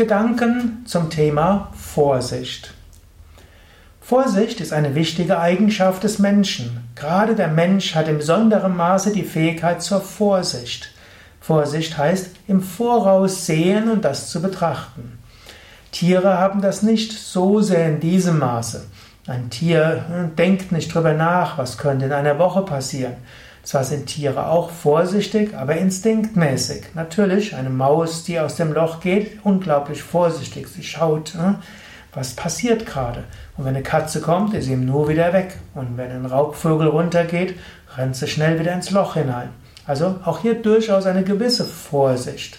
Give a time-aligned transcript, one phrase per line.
[0.00, 2.72] Gedanken zum Thema Vorsicht.
[4.00, 6.88] Vorsicht ist eine wichtige Eigenschaft des Menschen.
[6.94, 10.90] Gerade der Mensch hat in besonderem Maße die Fähigkeit zur Vorsicht.
[11.38, 15.18] Vorsicht heißt im Voraus sehen und das zu betrachten.
[15.92, 18.86] Tiere haben das nicht so sehr in diesem Maße.
[19.26, 23.16] Ein Tier hm, denkt nicht drüber nach, was könnte in einer Woche passieren.
[23.62, 26.94] Zwar sind Tiere auch vorsichtig, aber instinktmäßig.
[26.94, 30.68] Natürlich, eine Maus, die aus dem Loch geht, unglaublich vorsichtig.
[30.68, 31.56] Sie schaut, hm,
[32.12, 33.24] was passiert gerade.
[33.56, 35.58] Und wenn eine Katze kommt, ist sie nur wieder weg.
[35.74, 37.54] Und wenn ein Raubvögel runtergeht,
[37.96, 39.50] rennt sie schnell wieder ins Loch hinein.
[39.86, 42.58] Also auch hier durchaus eine gewisse Vorsicht.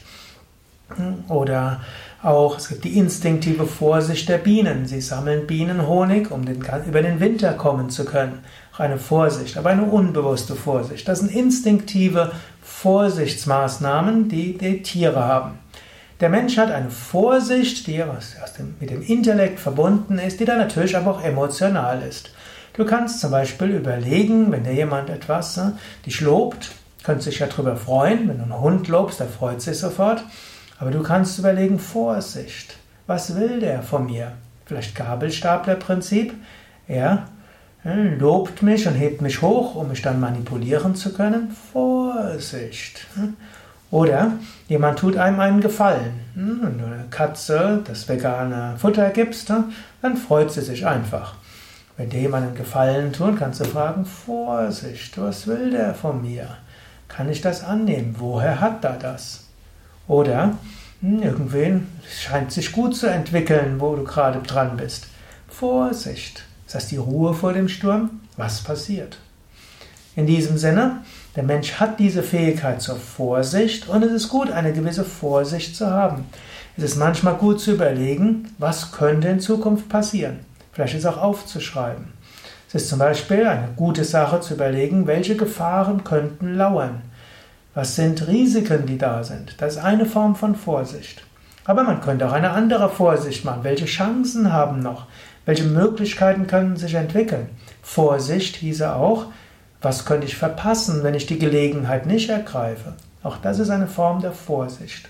[1.30, 1.82] Oder
[2.24, 4.86] auch, es gibt die instinktive Vorsicht der Bienen.
[4.86, 8.40] Sie sammeln Bienenhonig, um den, über den Winter kommen zu können.
[8.82, 11.08] Eine Vorsicht, aber eine unbewusste Vorsicht.
[11.08, 12.32] Das sind instinktive
[12.64, 15.60] Vorsichtsmaßnahmen, die die Tiere haben.
[16.20, 20.98] Der Mensch hat eine Vorsicht, die dem, mit dem Intellekt verbunden ist, die dann natürlich
[20.98, 22.32] aber auch emotional ist.
[22.74, 26.72] Du kannst zum Beispiel überlegen, wenn dir jemand etwas ne, dich lobt,
[27.04, 30.24] könntest dich ja darüber freuen, wenn du einen Hund lobst, der freut sich sofort.
[30.80, 34.32] Aber du kannst überlegen, Vorsicht, was will der von mir?
[34.66, 36.34] Vielleicht Gabelstaplerprinzip.
[36.88, 37.28] Er
[37.84, 41.52] lobt mich und hebt mich hoch, um mich dann manipulieren zu können.
[41.72, 43.08] Vorsicht.
[43.16, 43.36] Hm?
[43.90, 44.34] Oder
[44.70, 46.22] jemand tut einem einen Gefallen.
[46.36, 51.36] Hm, wenn du eine Katze das vegane Futter gibst, dann freut sie sich einfach.
[51.98, 56.48] Wenn dir jemand einen Gefallen tut, kannst du fragen, Vorsicht, was will der von mir?
[57.10, 58.16] Kann ich das annehmen?
[58.18, 59.50] Woher hat er das?
[60.08, 60.56] Oder
[61.02, 65.08] hm, irgendwen scheint sich gut zu entwickeln, wo du gerade dran bist.
[65.50, 66.46] Vorsicht.
[66.72, 68.22] Das die Ruhe vor dem Sturm?
[68.38, 69.18] Was passiert?
[70.16, 71.00] In diesem Sinne,
[71.36, 75.90] der Mensch hat diese Fähigkeit zur Vorsicht und es ist gut, eine gewisse Vorsicht zu
[75.90, 76.26] haben.
[76.78, 80.40] Es ist manchmal gut zu überlegen, was könnte in Zukunft passieren.
[80.72, 82.14] Vielleicht ist es auch aufzuschreiben.
[82.70, 87.02] Es ist zum Beispiel eine gute Sache zu überlegen, welche Gefahren könnten lauern.
[87.74, 89.56] Was sind Risiken, die da sind?
[89.62, 91.24] Das ist eine Form von Vorsicht.
[91.66, 93.64] Aber man könnte auch eine andere Vorsicht machen.
[93.64, 95.08] Welche Chancen haben noch?
[95.46, 97.50] Welche Möglichkeiten können sich entwickeln?
[97.82, 99.28] Vorsicht hieße auch,
[99.82, 102.94] was könnte ich verpassen, wenn ich die Gelegenheit nicht ergreife?
[103.24, 105.10] Auch das ist eine Form der Vorsicht.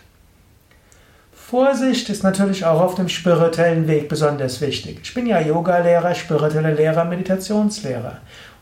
[1.33, 5.01] Vorsicht ist natürlich auch auf dem spirituellen Weg besonders wichtig.
[5.03, 8.19] Ich bin ja Yoga-Lehrer, spiritueller Lehrer, Meditationslehrer.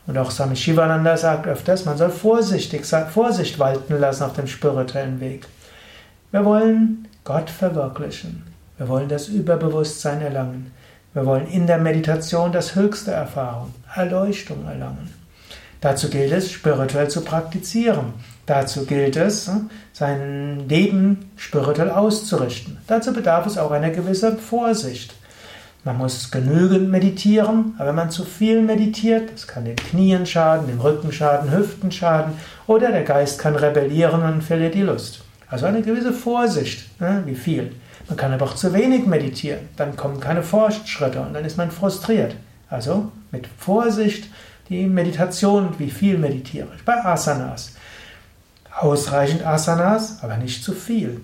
[0.08, 5.20] Und auch Swami Shivananda sagt öfters, man soll vorsichtig, Vorsicht walten lassen auf dem spirituellen
[5.20, 5.46] Weg.
[6.32, 8.42] Wir wollen Gott verwirklichen.
[8.76, 10.72] Wir wollen das Überbewusstsein erlangen.
[11.12, 15.12] Wir wollen in der Meditation das höchste Erfahrung, Erleuchtung erlangen.
[15.80, 18.12] Dazu gilt es, spirituell zu praktizieren.
[18.46, 19.50] Dazu gilt es,
[19.92, 22.76] sein Leben spirituell auszurichten.
[22.86, 25.14] Dazu bedarf es auch einer gewisser Vorsicht.
[25.82, 30.68] Man muss genügend meditieren, aber wenn man zu viel meditiert, das kann den Knien schaden,
[30.68, 32.34] den Rücken schaden, Hüften schaden
[32.68, 35.22] oder der Geist kann rebellieren und verliert die Lust.
[35.48, 37.72] Also eine gewisse Vorsicht, ne, wie viel.
[38.10, 41.70] Man kann aber auch zu wenig meditieren, dann kommen keine Fortschritte und dann ist man
[41.70, 42.34] frustriert.
[42.68, 44.28] Also mit Vorsicht
[44.68, 46.84] die Meditation, wie viel meditiere ich.
[46.84, 47.74] Bei Asanas.
[48.76, 51.20] Ausreichend Asanas, aber nicht zu viel.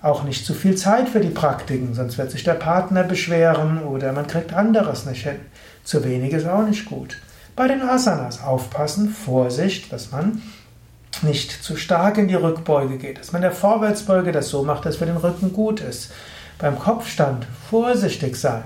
[0.00, 4.12] Auch nicht zu viel Zeit für die Praktiken, sonst wird sich der Partner beschweren oder
[4.12, 5.40] man kriegt anderes nicht hin.
[5.84, 7.18] Zu wenig ist auch nicht gut.
[7.54, 10.40] Bei den Asanas aufpassen, Vorsicht, dass man
[11.22, 14.96] nicht zu stark in die Rückbeuge geht, dass man der Vorwärtsbeuge das so macht, dass
[14.96, 16.10] für den Rücken gut ist.
[16.58, 18.62] Beim Kopfstand vorsichtig sein.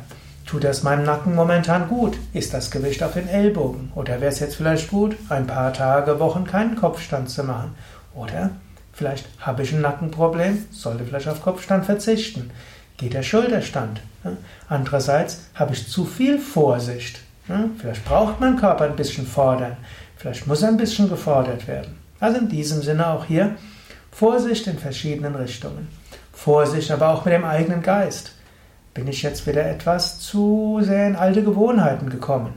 [0.47, 2.19] Tut das meinem Nacken momentan gut?
[2.33, 3.93] Ist das Gewicht auf den Ellbogen?
[3.95, 7.75] Oder wäre es jetzt vielleicht gut, ein paar Tage, Wochen keinen Kopfstand zu machen?
[8.15, 8.51] Oder
[8.95, 12.51] Vielleicht habe ich ein Nackenproblem, sollte vielleicht auf Kopfstand verzichten.
[12.97, 14.01] Geht der Schulterstand.
[14.69, 17.21] Andererseits habe ich zu viel Vorsicht.
[17.79, 19.77] Vielleicht braucht mein Körper ein bisschen fordern.
[20.17, 21.99] Vielleicht muss er ein bisschen gefordert werden.
[22.25, 23.55] Also in diesem Sinne auch hier
[24.11, 25.89] Vorsicht in verschiedenen Richtungen.
[26.33, 28.33] Vorsicht aber auch mit dem eigenen Geist.
[28.95, 32.55] Bin ich jetzt wieder etwas zu sehr in alte Gewohnheiten gekommen?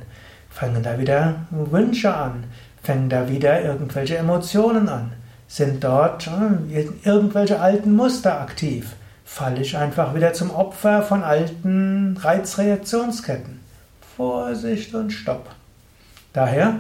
[0.49, 2.45] Fangen da wieder Wünsche an?
[2.81, 5.11] Fangen da wieder irgendwelche Emotionen an?
[5.49, 8.95] Sind dort äh, irgendwelche alten Muster aktiv?
[9.25, 13.59] Falle ich einfach wieder zum Opfer von alten Reizreaktionsketten?
[14.15, 15.49] Vorsicht und Stopp.
[16.31, 16.79] Daher,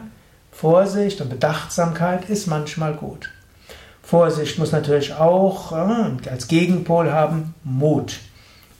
[0.51, 3.29] Vorsicht und Bedachtsamkeit ist manchmal gut.
[4.01, 8.19] Vorsicht muss natürlich auch äh, als Gegenpol haben Mut.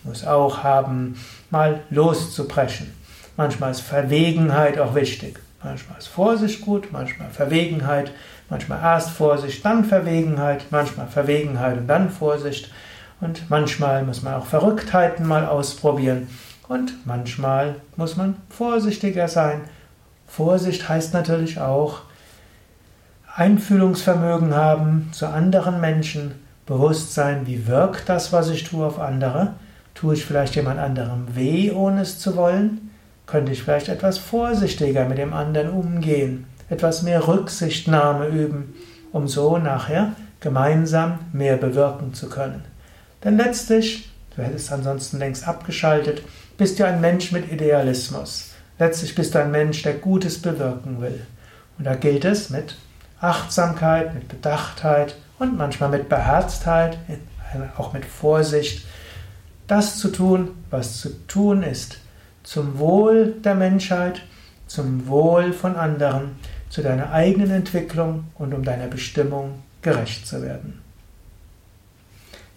[0.03, 1.19] Muss auch haben,
[1.49, 2.93] mal loszubrechen.
[3.35, 5.39] Manchmal ist Verwegenheit auch wichtig.
[5.61, 8.11] Manchmal ist Vorsicht gut, manchmal Verwegenheit,
[8.49, 12.71] manchmal erst Vorsicht, dann Verwegenheit, manchmal Verwegenheit und dann Vorsicht.
[13.19, 16.29] Und manchmal muss man auch Verrücktheiten mal ausprobieren.
[16.67, 19.61] Und manchmal muss man vorsichtiger sein.
[20.27, 22.01] Vorsicht heißt natürlich auch
[23.35, 26.33] Einfühlungsvermögen haben zu anderen Menschen,
[26.67, 29.53] Bewusstsein, wie wirkt das, was ich tue auf andere.
[29.95, 32.91] Tue ich vielleicht jemand anderem weh, ohne es zu wollen?
[33.25, 38.75] Könnte ich vielleicht etwas vorsichtiger mit dem anderen umgehen, etwas mehr Rücksichtnahme üben,
[39.13, 42.63] um so nachher gemeinsam mehr bewirken zu können.
[43.23, 46.21] Denn letztlich, du hättest ansonsten längst abgeschaltet,
[46.57, 48.51] bist du ein Mensch mit Idealismus.
[48.79, 51.25] Letztlich bist du ein Mensch, der Gutes bewirken will.
[51.77, 52.75] Und da gilt es mit
[53.19, 56.97] Achtsamkeit, mit Bedachtheit und manchmal mit Beherztheit,
[57.77, 58.85] auch mit Vorsicht,
[59.67, 61.99] das zu tun, was zu tun ist,
[62.43, 64.21] zum Wohl der Menschheit,
[64.67, 66.37] zum Wohl von anderen,
[66.69, 70.81] zu deiner eigenen Entwicklung und um deiner Bestimmung gerecht zu werden.